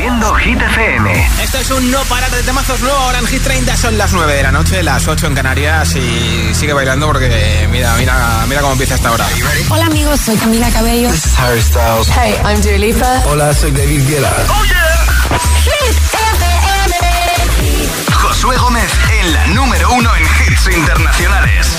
[0.00, 1.28] Haciendo Hit FM.
[1.42, 2.96] Esto es un no parar de temazos nuevo.
[2.96, 5.94] Ahora en Hit 30 son las 9 de la noche, las 8 en Canarias.
[5.94, 9.26] Y sigue bailando porque mira, mira, mira cómo empieza esta hora.
[9.68, 11.10] Hola amigos, soy Camila Cabello.
[11.10, 12.08] This is Harry Styles.
[12.16, 13.22] Hey, I'm Dua Lipa.
[13.26, 14.32] Hola, soy David Guetta.
[14.48, 15.38] ¡Oh, yeah!
[15.64, 17.90] Hit FM.
[18.14, 18.90] Josué Gómez
[19.20, 21.76] en la número uno en hits internacionales.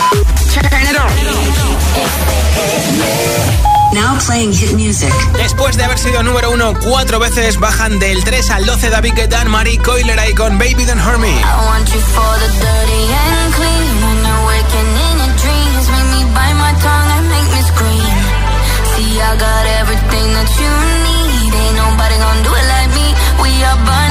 [3.93, 5.11] Now playing hit music.
[5.35, 9.43] Después de haber sido número uno cuatro veces, bajan del 3 al 12 David Guetta,
[9.45, 11.27] Marie Coiler y con Baby Don't Hurt Me.
[11.27, 13.91] I want you for the dirty and clean.
[14.01, 18.15] When you're waking in your dreams, make me bite my tongue and make me scream.
[18.95, 20.71] See, I got everything that you
[21.07, 21.51] need.
[21.51, 23.07] Ain't nobody gonna do it like me.
[23.43, 24.10] We are burning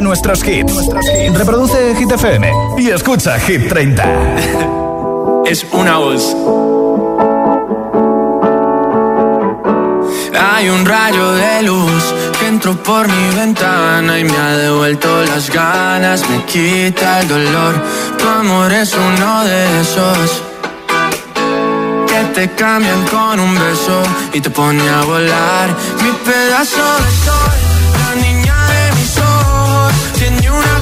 [0.00, 0.88] nuestros hits.
[1.34, 4.04] Reproduce Hit FM y escucha Hit 30.
[5.46, 6.34] es una voz.
[10.40, 15.50] Hay un rayo de luz que entró por mi ventana y me ha devuelto las
[15.50, 17.74] ganas, me quita el dolor.
[18.18, 20.42] Tu amor es uno de esos
[22.06, 25.68] que te cambian con un beso y te pone a volar.
[26.02, 27.72] Mi pedazo de sol,
[30.22, 30.81] Sin ni una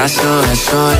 [0.00, 0.99] pedazo de sol.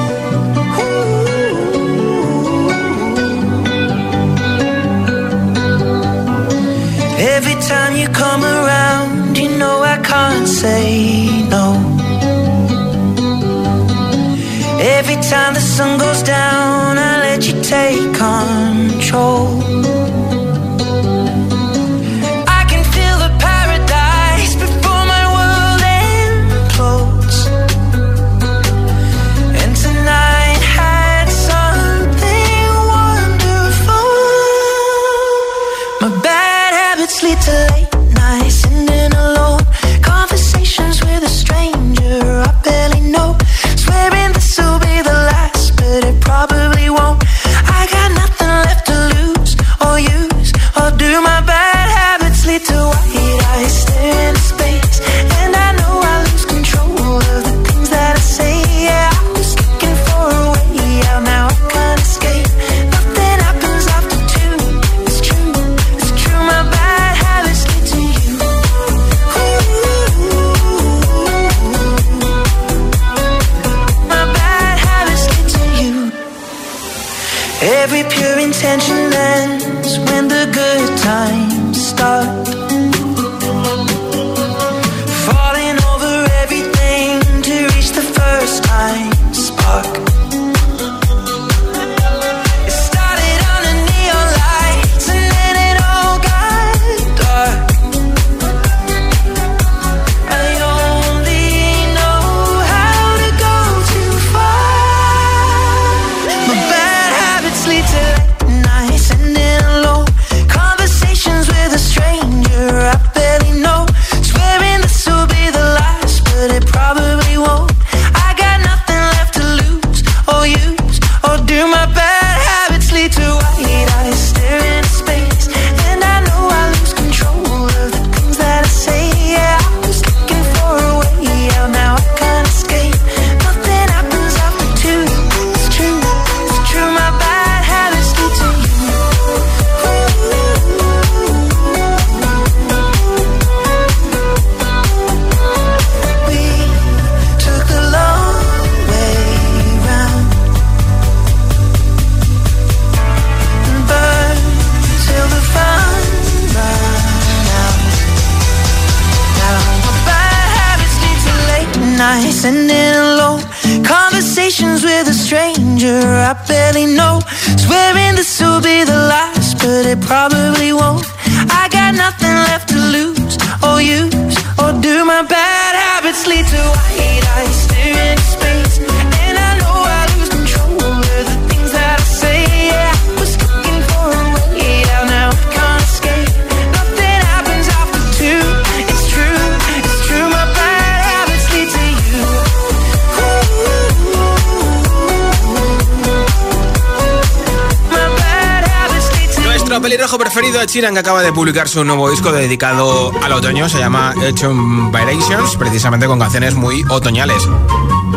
[199.71, 203.69] nuestro pelirrojo preferido de Chiran, que acaba de publicar su nuevo disco dedicado al otoño.
[203.69, 207.47] Se llama Action Variations, precisamente con canciones muy otoñales.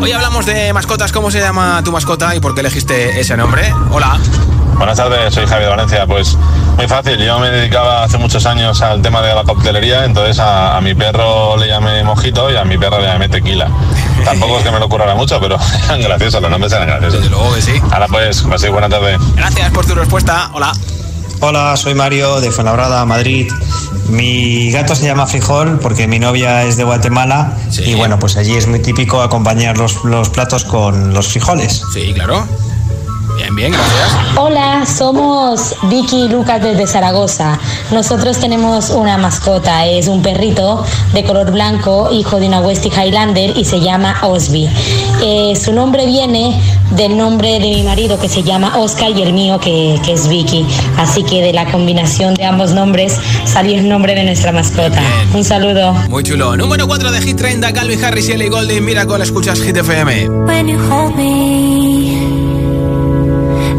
[0.01, 1.13] Hoy hablamos de mascotas.
[1.13, 3.73] ¿Cómo se llama tu mascota y por qué elegiste ese nombre?
[3.89, 4.19] Hola.
[4.75, 6.05] Buenas tardes, soy Javier Valencia.
[6.05, 6.37] Pues
[6.75, 10.77] muy fácil, yo me dedicaba hace muchos años al tema de la coctelería, entonces a,
[10.81, 13.69] mi perro le llamé mojito y a mi perro le llamé tequila.
[14.25, 17.21] Tampoco es que me lo ocurra mucho, pero eran graciosos, los nombres eran graciosos.
[17.21, 17.81] Desde luego que sí.
[17.93, 19.17] Ahora pues, así, buena tarde.
[19.37, 20.73] Gracias por tu respuesta, hola.
[21.41, 23.51] Hola, soy Mario de Fuenlabrada, Madrid.
[24.09, 28.55] Mi gato se llama Frijol porque mi novia es de Guatemala y bueno, pues allí
[28.55, 31.81] es muy típico acompañar los, los platos con los frijoles.
[31.93, 32.47] Sí, claro.
[33.35, 34.37] Bien, bien, gracias.
[34.37, 37.59] Hola, somos Vicky y Lucas desde Zaragoza.
[37.91, 43.57] Nosotros tenemos una mascota, es un perrito de color blanco, hijo de una Westie Highlander
[43.57, 44.69] y se llama Osby.
[45.21, 46.61] Eh, su nombre viene
[46.91, 50.27] del nombre de mi marido que se llama Oscar y el mío que, que es
[50.27, 50.65] Vicky.
[50.97, 55.01] Así que de la combinación de ambos nombres salió el nombre de nuestra mascota.
[55.33, 55.93] Un saludo.
[56.09, 56.55] Muy chulo.
[56.55, 58.83] Número 4 de Hit 30, Calvin Harris y Ellie Golding.
[58.83, 60.29] Mira con escuchas Hit FM.
[60.29, 62.04] When you hold me,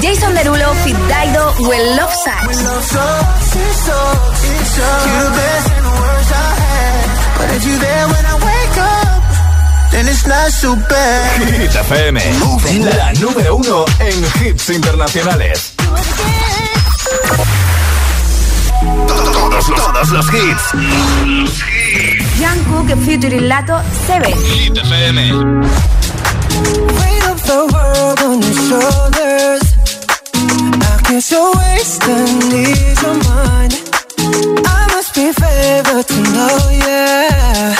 [0.00, 2.62] Jason Derulo, Fit Daido, Well Love Sucks.
[7.38, 9.22] But if you there when I wake up,
[9.92, 11.42] then it's not so bad.
[11.60, 12.18] Hit FM,
[12.96, 15.75] la número uno en hits internacionales.
[20.08, 20.72] Todos los, hits.
[22.38, 24.32] Jungkook featuring Lato 7.
[24.32, 25.16] Hit FM.
[26.94, 29.62] Weight of the world on your shoulders.
[30.34, 33.74] I guess you're wasting ease your mind.
[34.64, 37.74] I must be favored to know, yeah.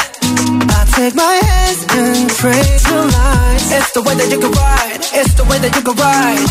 [0.78, 3.62] I take my hands and praise your light.
[3.70, 5.00] It's the way that you can ride.
[5.12, 6.42] It's the way that you can ride.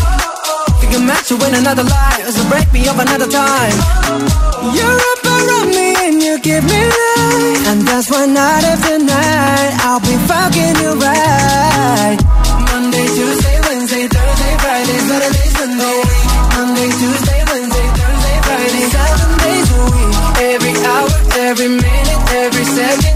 [0.82, 3.76] You can match you in another life, so break me up another time.
[4.74, 9.72] You're up around me and you give me life, and that's why night after night
[9.86, 12.18] I'll be fucking you right.
[12.70, 15.98] Monday, Tuesday, Wednesday, Thursday, Friday, Saturday, Sunday.
[16.56, 20.14] Monday, Tuesday, Wednesday, Thursday, Friday, seven days a week.
[20.52, 21.10] Every hour,
[21.48, 23.15] every minute, every second,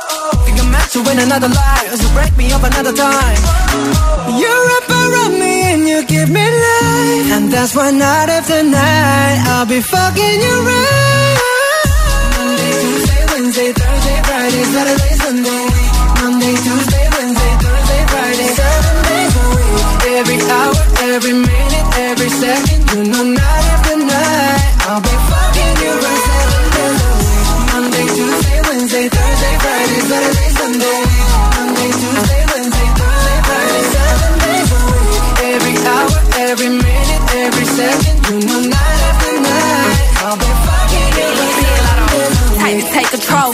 [0.45, 1.89] Think I'm meant to win another life.
[1.95, 3.39] So break me up another time.
[4.41, 7.27] You're up around me and you give me life.
[7.35, 11.37] And that's why night after night I'll be fucking you right.
[12.37, 15.63] Monday, Tuesday, Wednesday, Thursday, Friday, Saturday, Sunday.
[16.21, 18.49] Monday, Tuesday, Wednesday, Thursday, Friday.
[18.61, 19.85] Seven days a week.
[20.19, 20.75] Every hour,
[21.13, 22.70] every minute, every second.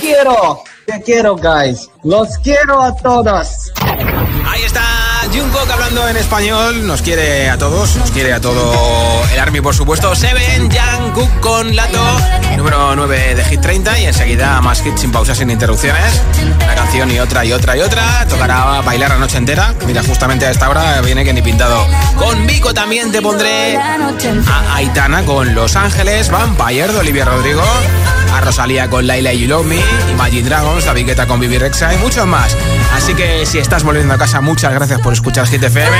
[0.00, 1.90] Quiero, te quiero, guys.
[2.02, 3.72] Los quiero a todos.
[5.72, 6.86] Hablando en español.
[6.86, 8.72] Nos quiere a todos, nos quiere a todo
[9.32, 10.14] el Army, por supuesto.
[10.14, 12.02] Seven, Jungkook con Lato,
[12.56, 13.98] número 9 de Hit 30.
[14.00, 16.22] Y enseguida más hits sin pausas, sin interrupciones.
[16.62, 18.26] Una canción y otra y otra y otra.
[18.28, 19.74] Tocará bailar la noche entera.
[19.86, 21.86] Mira, justamente a esta hora viene que ni pintado.
[22.16, 27.62] Con Vico también te pondré a Aitana con Los Ángeles, Vampire de Olivia Rodrigo.
[28.34, 32.26] A Rosalía con Laila y Me, Imagine Dragons, La Viqueta con Vivi Rexa y muchos
[32.26, 32.54] más.
[32.94, 35.96] Así que si estás volviendo a casa, muchas gracias por escuchar Hit FM.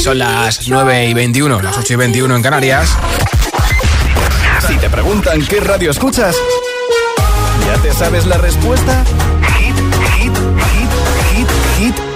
[0.00, 2.90] Son las 9 y 21, las 8 y 21 en Canarias.
[4.66, 6.36] Si te preguntan qué radio escuchas,
[7.66, 9.02] ¿ya te sabes la respuesta?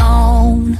[0.00, 0.78] On.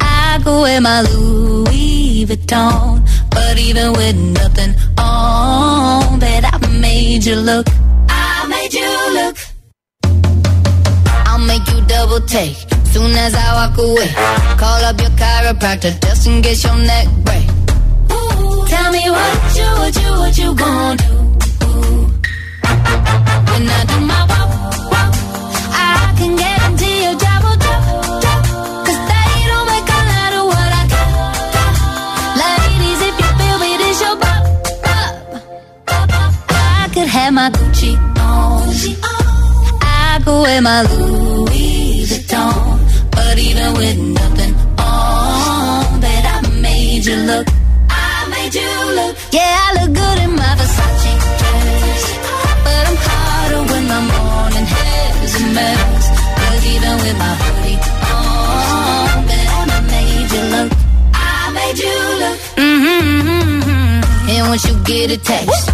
[0.00, 3.02] I go wear my Louis Vuitton.
[3.30, 7.66] But even with nothing on, that I made you look.
[8.08, 9.36] I made you look.
[11.28, 12.56] I'll make you double take.
[12.92, 14.10] Soon as I walk away,
[14.62, 17.46] call up your chiropractor just in case your neck break.
[18.72, 21.14] Tell me what you, what you, what you gonna do?
[23.50, 24.50] When I do my walk,
[24.92, 25.12] walk,
[25.74, 26.53] I can guarantee
[37.24, 37.96] Have my Gucci.
[39.80, 42.78] I could wear my Louis Vuitton.
[43.12, 47.46] But even with nothing on, bet I made you look.
[47.88, 49.16] I made you look.
[49.32, 52.04] Yeah, I look good in my Versace dress.
[52.64, 56.04] But I'm hotter when my morning hair's a mess.
[56.38, 57.80] But even with my hoodie
[58.12, 60.70] on, bet I made you look.
[61.14, 62.38] I made you look.
[62.68, 64.28] Mm-hmm.
[64.28, 65.73] And once you get a taste,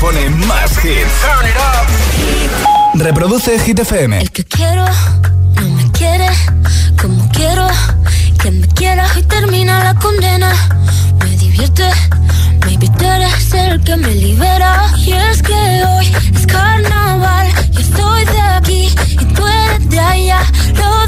[0.00, 1.26] pone más hits.
[2.94, 4.28] Reproduce Hit FM.
[4.28, 4.84] que quiero
[5.54, 6.28] no me quiere
[7.00, 7.66] como quiero
[8.40, 10.52] que me quiera y termina la condena.
[11.20, 11.88] Me divierte,
[12.66, 14.86] maybe tú eres el que me libera.
[14.98, 20.40] Y es que hoy es carnaval, yo estoy de aquí y tú eres de allá.
[20.74, 21.07] Lo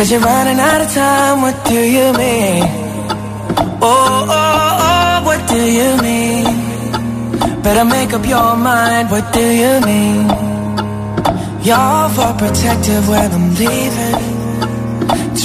[0.00, 1.42] Said you're running out of time.
[1.42, 2.62] What do you mean?
[3.82, 7.60] Oh, oh, oh, what do you mean?
[7.60, 9.10] Better make up your mind.
[9.10, 10.24] What do you mean?
[11.68, 14.16] You're for protective when I'm leaving.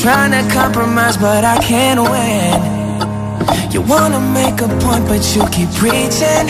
[0.01, 3.71] Trying to compromise, but I can't win.
[3.73, 6.47] You wanna make a point, but you keep preaching.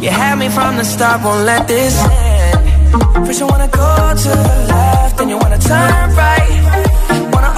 [0.00, 3.26] You had me from the start, won't let this end.
[3.26, 6.77] First you wanna go to the left, then you wanna turn right.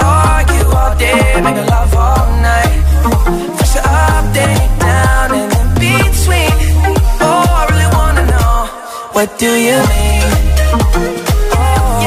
[0.03, 2.79] Argue all day, make love all night.
[3.83, 6.55] Up, down, and in between.
[7.21, 8.53] Oh, I really wanna know,
[9.13, 10.29] what do you mean?
[11.55, 12.01] Oh,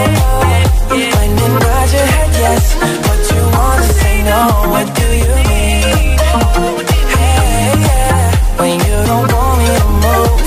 [0.91, 2.65] when you nod your head yes,
[3.05, 4.41] but you wanna say no.
[4.75, 6.17] What do you mean?
[7.87, 8.21] Yeah,
[8.61, 10.39] when you don't want me to move,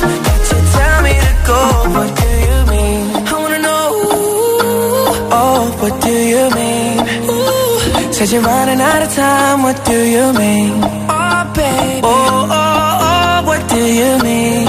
[8.28, 9.64] Said you're running out of time.
[9.64, 10.84] What do you mean?
[10.84, 12.02] Oh, baby.
[12.04, 14.68] Oh, oh, oh, what do you mean?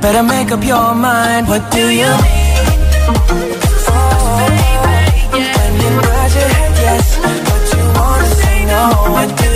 [0.00, 1.48] Better make up your mind.
[1.48, 2.66] What do you mean?
[3.88, 4.36] Oh,
[5.32, 7.06] when you nod your head yes,
[7.48, 8.82] but you wanna say no.
[9.16, 9.53] What do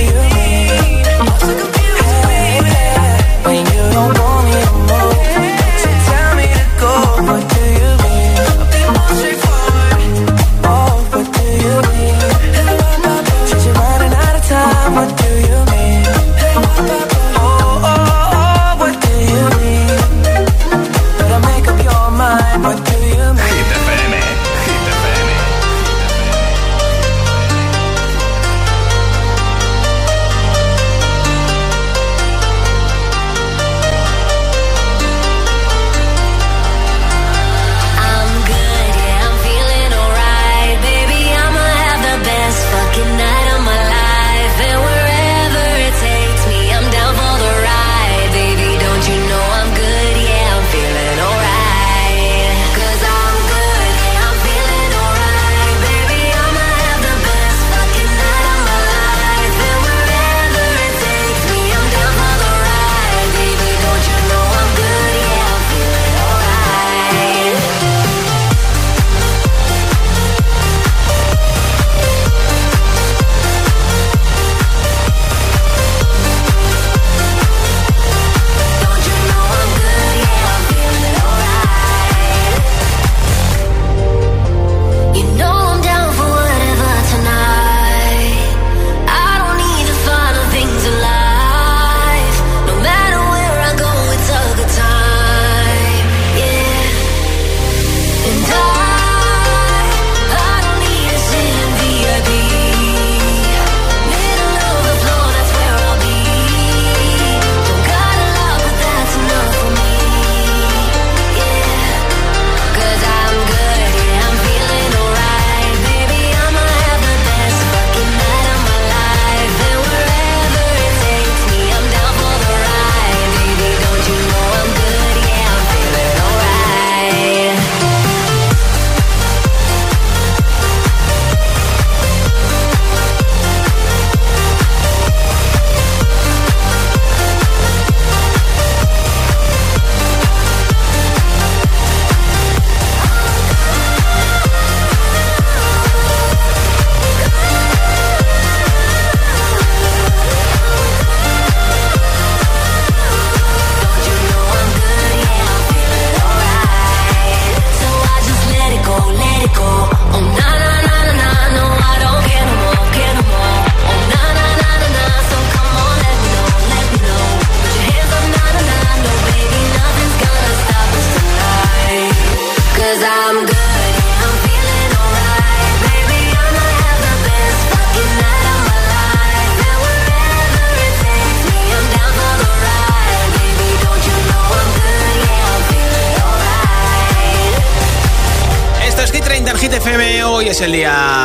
[190.59, 191.18] se lía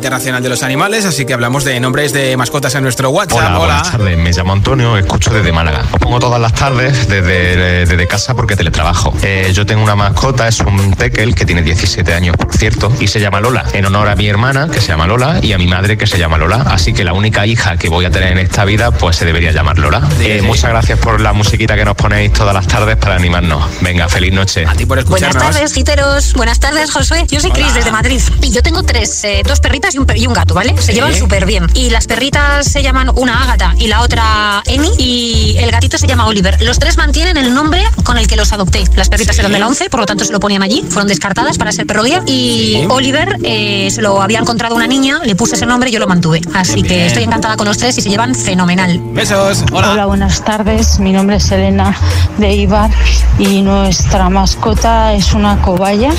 [0.00, 3.38] Internacional de los Animales, así que hablamos de nombres de mascotas en nuestro WhatsApp.
[3.38, 4.16] Hola, buenas tardes.
[4.16, 5.84] Me llamo Antonio, escucho desde Málaga.
[5.92, 9.12] Os pongo todas las tardes desde, desde casa porque teletrabajo.
[9.20, 13.08] Eh, yo tengo una mascota, es un tekel que tiene 17 años, por cierto, y
[13.08, 15.66] se llama Lola, en honor a mi hermana, que se llama Lola, y a mi
[15.66, 16.64] madre, que se llama Lola.
[16.70, 19.52] Así que la única hija que voy a tener en esta vida, pues se debería
[19.52, 20.08] llamar Lola.
[20.20, 23.62] Eh, muchas gracias por la musiquita que nos ponéis todas las tardes para animarnos.
[23.82, 24.64] Venga, feliz noche.
[24.66, 26.32] A ti por Buenas tardes, giteros.
[26.32, 27.26] Buenas tardes, Josué.
[27.28, 28.22] Yo soy Cris desde Madrid.
[28.40, 30.74] Y yo tengo tres, eh, dos perritas y un, y un gato, ¿vale?
[30.80, 31.66] Se llevan súper bien.
[31.74, 34.90] Y las perritas se llaman una Ágata y la otra Emi.
[34.98, 36.60] Y el gatito se llama Oliver.
[36.62, 38.84] Los tres mantienen el nombre con el que los adopté.
[38.96, 39.40] Las perritas Sí.
[39.40, 40.84] eran de la 11, por lo tanto se lo ponían allí.
[40.88, 42.22] Fueron descartadas para ser perro guía.
[42.26, 42.86] Y Sí.
[42.88, 46.06] Oliver eh, se lo había encontrado una niña, le puse ese nombre y yo lo
[46.06, 46.40] mantuve.
[46.54, 49.00] Así Bien, que estoy encantada con los tres y se llevan fenomenal.
[49.12, 49.64] Besos.
[49.72, 50.06] Hola.
[50.06, 50.98] buenas tardes.
[50.98, 51.96] Mi nombre es Elena
[52.38, 52.90] de Ibar
[53.38, 56.10] y nuestra mascota es una cobaya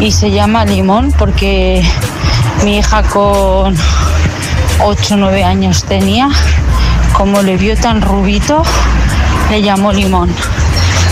[0.00, 1.82] y se llama Limón porque
[2.64, 3.74] mi hija con
[4.82, 6.28] 8 o 9 años tenía,
[7.12, 8.62] como le vio tan rubito,
[9.50, 10.32] le llamó Limón.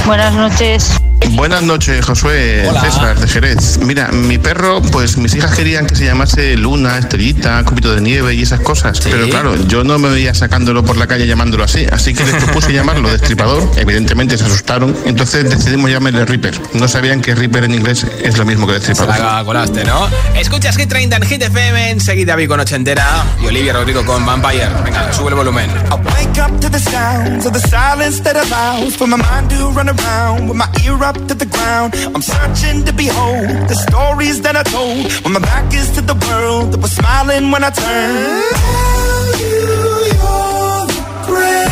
[0.06, 1.00] Buenas noches.
[1.30, 2.80] Buenas noches, Josué Hola.
[2.82, 3.78] César de Jerez.
[3.78, 8.34] Mira, mi perro, pues mis hijas querían que se llamase Luna, Estrellita, Copito de Nieve
[8.34, 9.00] y esas cosas.
[9.02, 11.86] Pero claro, yo no me veía sacándolo por la calle llamándolo así.
[11.90, 13.68] Así que les propuse llamarlo Destripador.
[13.76, 14.96] Evidentemente se asustaron.
[15.06, 16.60] Entonces decidimos llamarle Reaper.
[16.74, 19.24] No sabían que Reaper en inglés es lo mismo que Se Destripador.
[19.24, 20.08] la colaste, ¿no?
[20.34, 24.68] Escuchas Hit 30 en Hit FM, enseguida vi con Ochentera y Olivia Rodrigo con Vampire.
[24.84, 25.70] Venga, sube el volumen.
[26.04, 29.88] Wake up to the sounds of the silence that allows for my mind to run
[29.88, 31.94] around with my ear up to the ground.
[32.14, 36.14] I'm searching to behold the stories that I told when my back is to the
[36.28, 38.42] world that was smiling when I turned.
[38.56, 39.58] Tell you
[40.18, 41.71] you're the greatest,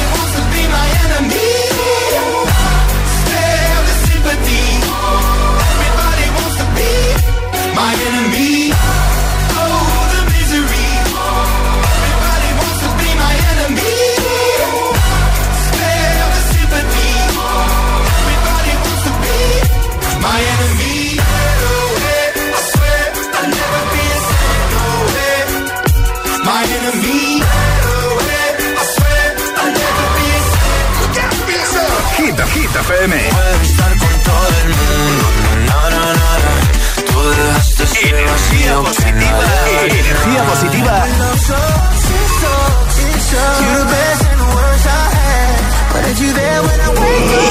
[40.61, 41.05] positiva.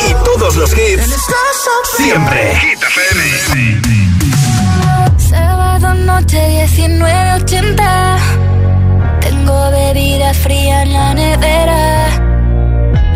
[0.09, 1.17] Y todos los hits.
[1.97, 2.57] Siempre.
[2.57, 3.23] Hit FM.
[5.19, 8.19] Sábado noche 19.80
[9.21, 12.09] Tengo bebida fría en la nevera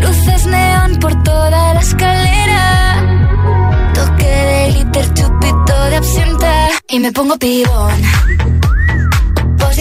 [0.00, 3.02] Luces neón por toda la escalera
[3.94, 8.02] Toque de glitter, chupito de absenta Y me pongo pibón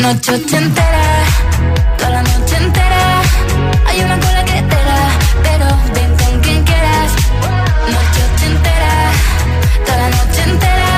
[0.00, 1.04] Noche ochentera,
[1.98, 3.22] toda la noche entera.
[3.86, 5.02] Hay una cola que te da,
[5.42, 7.10] pero ven con quien quieras.
[7.94, 8.92] Noche ochentera,
[9.84, 10.90] toda la noche entera.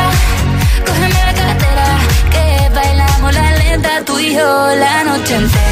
[0.87, 1.87] Cógeme la cartera,
[2.31, 5.72] que bailamos la lenta tú y yo la noche entera.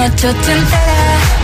[0.00, 1.39] Noche ochentera,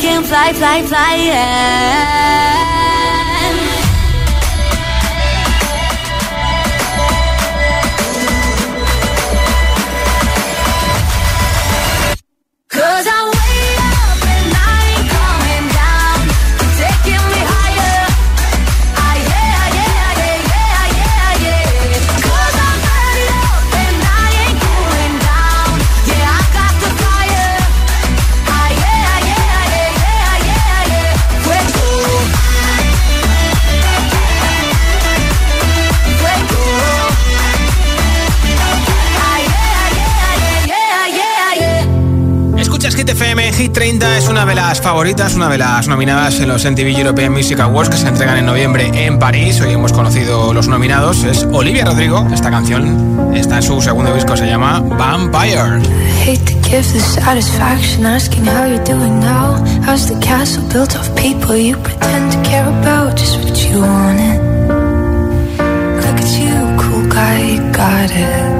[0.00, 2.19] can fly, fly, fly, yeah.
[43.72, 47.60] 30 es una de las favoritas, una de las nominadas en los MTV European Music
[47.60, 49.60] Awards que se entregan en noviembre en París.
[49.60, 51.24] Hoy hemos conocido los nominados.
[51.24, 52.26] Es Olivia Rodrigo.
[52.32, 55.80] Esta canción está en su segundo disco, se llama Vampire.
[68.10, 68.59] I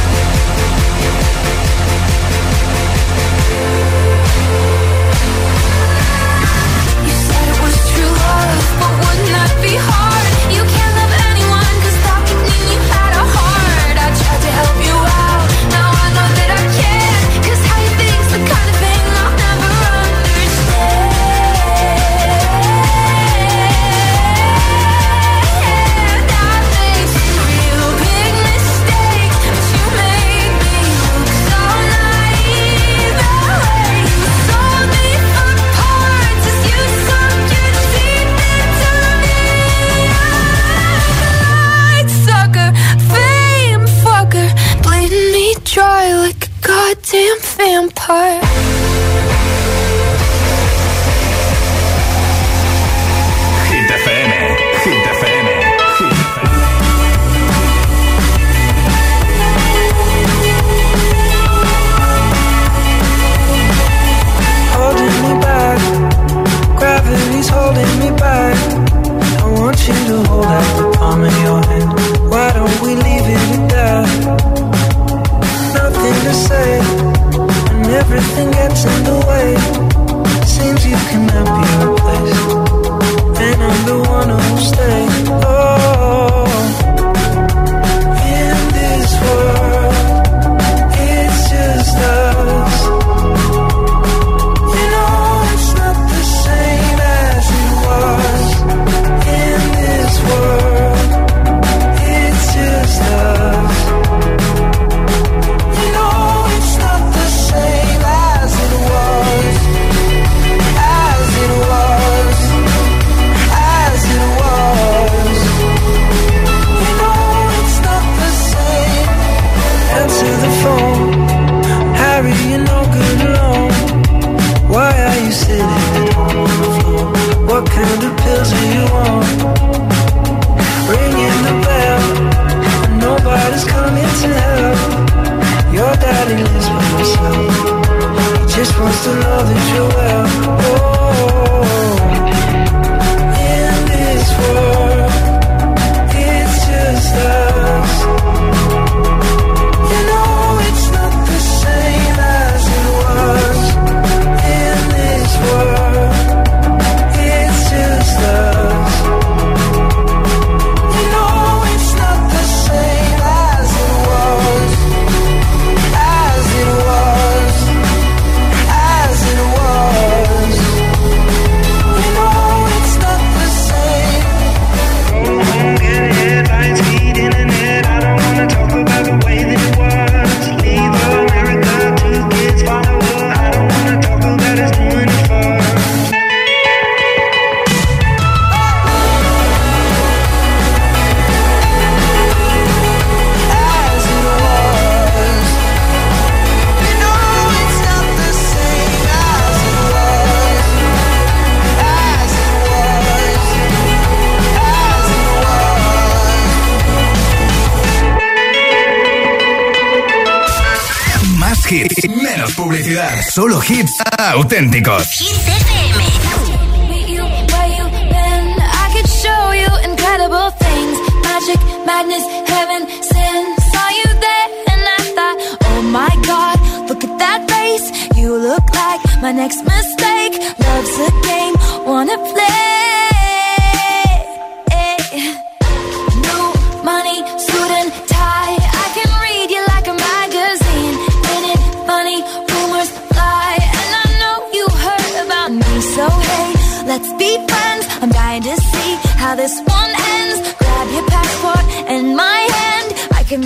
[227.47, 228.17] Face.
[228.17, 230.33] You look like my next mistake.
[230.65, 232.40] Love's a game, wanna play.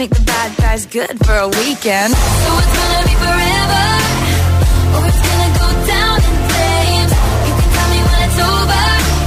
[0.06, 2.14] Make the bad guys good for a weekend.
[2.14, 3.86] So it's gonna be forever,
[4.96, 7.12] or it's gonna go down in flames.
[7.48, 8.86] You can tell me when it's over.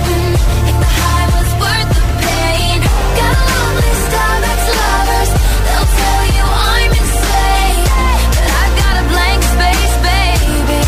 [0.09, 0.35] mm,
[0.71, 2.79] if the high was worth the pain.
[3.19, 3.39] Got
[3.83, 5.31] list of ex-lovers.
[5.67, 7.83] They'll tell you I'm insane,
[8.39, 10.83] but I've got a blank space, baby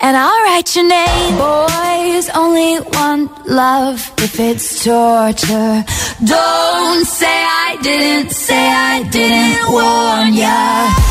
[0.00, 1.32] and I'll write your name.
[1.46, 5.84] Boys only want love if it's torture.
[6.24, 11.07] Don't say I didn't, say I didn't warn ya.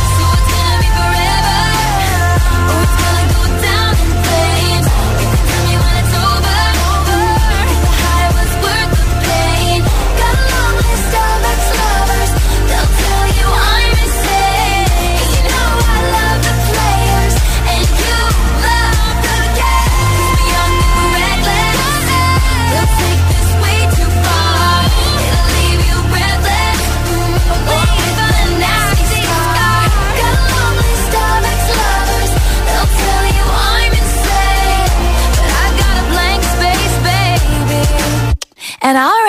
[38.81, 39.26] And I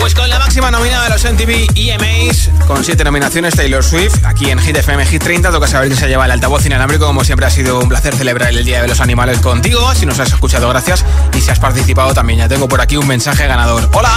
[0.00, 4.50] Pues con la máxima nominada de los MTV EMAs, con siete nominaciones, Taylor Swift, aquí
[4.50, 7.06] en Hit FM Hit 30, toca saber quién se lleva el altavoz inalámbrico.
[7.06, 9.94] Como siempre ha sido un placer celebrar el Día de los Animales contigo.
[9.94, 11.06] Si nos has escuchado, gracias.
[11.32, 13.88] Y si has participado también, ya tengo por aquí un mensaje ganador.
[13.94, 14.12] Hola.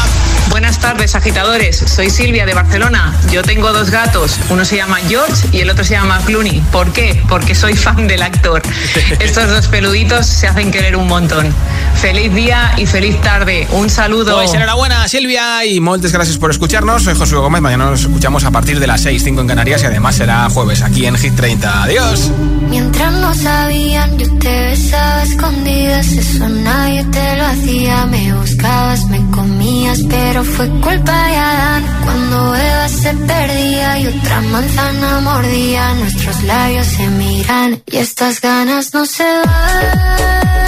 [0.49, 1.77] Buenas tardes, agitadores.
[1.77, 3.15] Soy Silvia de Barcelona.
[3.31, 4.37] Yo tengo dos gatos.
[4.49, 6.61] Uno se llama George y el otro se llama Clooney.
[6.71, 7.21] ¿Por qué?
[7.29, 8.61] Porque soy fan del actor.
[9.19, 11.53] Estos dos peluditos se hacen querer un montón.
[12.01, 13.67] Feliz día y feliz tarde.
[13.71, 14.35] Un saludo.
[14.35, 17.03] Pues enhorabuena, Silvia, y muchas gracias por escucharnos.
[17.03, 17.61] Soy Josué Gómez.
[17.61, 20.81] Mañana nos escuchamos a partir de las 6, 5 en Canarias y además será jueves
[20.81, 21.83] aquí en Hit 30.
[21.83, 22.31] Adiós.
[22.69, 26.07] Mientras no sabían, yo te besaba escondidas.
[26.07, 28.05] Eso nadie te lo hacía.
[28.07, 31.83] Me buscabas, me comías, pero fue culpa de Adán.
[32.03, 38.93] Cuando Eva se perdía y otra manzana mordía, nuestros labios se miran y estas ganas
[38.93, 40.66] no se van.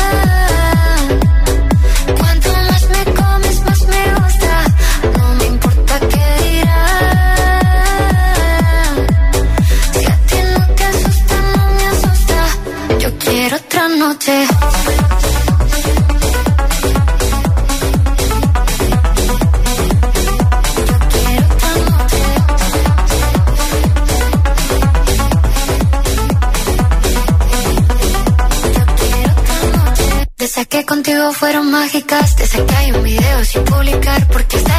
[13.80, 14.48] Otra noche.
[30.38, 34.79] Desde que contigo fueron mágicas, desde que hay un video sin publicar, porque esta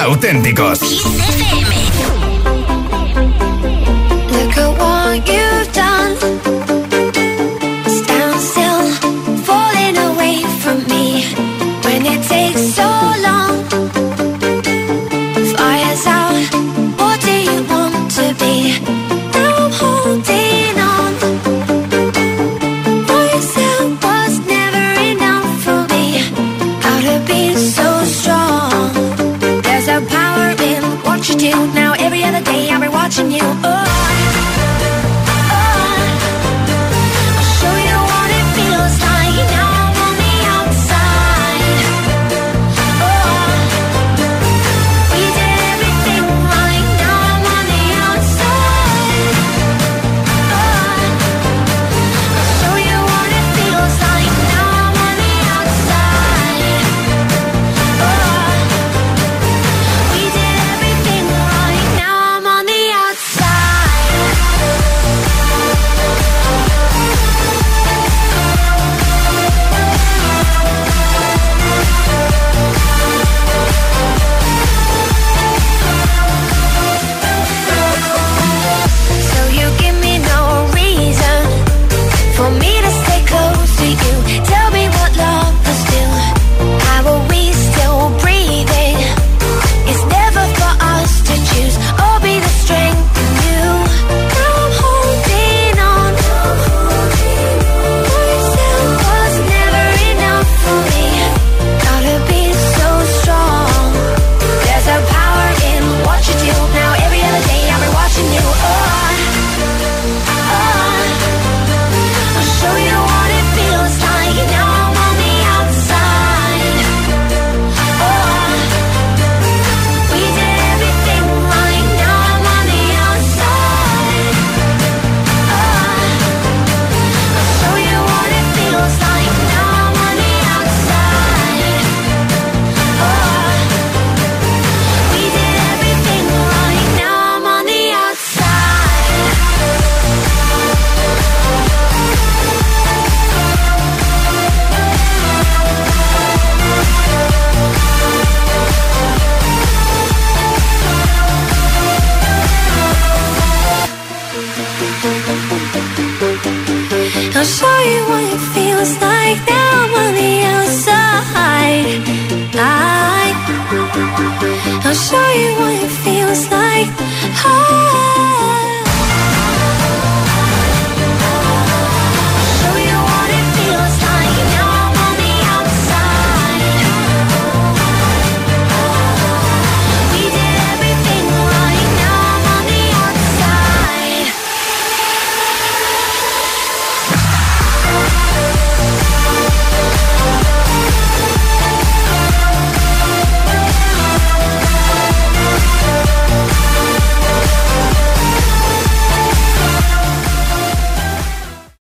[0.00, 1.61] Auténticos.